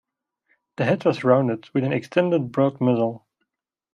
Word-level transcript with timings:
The 0.77 0.85
head 0.85 1.05
was 1.05 1.23
rounded 1.23 1.69
with 1.75 1.83
an 1.83 1.93
extended 1.93 2.51
broad 2.51 2.81
muzzle. 2.81 3.27